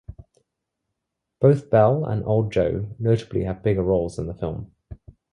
[1.39, 4.73] Both Belle and Old Joe notably have bigger roles in the film.